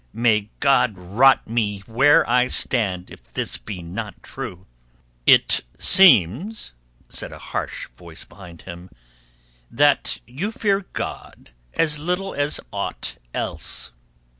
May 0.13 0.49
God 0.59 0.97
rot 0.97 1.47
me 1.47 1.81
where 1.81 2.27
I 2.27 2.47
stand 2.47 3.11
if 3.11 3.31
this 3.33 3.59
be 3.59 3.83
not 3.83 4.23
true!" 4.23 4.65
"It 5.27 5.63
seems," 5.77 6.73
said 7.07 7.31
a 7.31 7.37
harsh 7.37 7.85
voice 7.87 8.23
behind 8.25 8.63
him, 8.63 8.89
"that 9.69 10.17
you 10.25 10.51
fear 10.51 10.87
God 10.93 11.51
as 11.75 11.99
little 11.99 12.33
as 12.33 12.59
aught 12.73 13.17
else." 13.31 13.91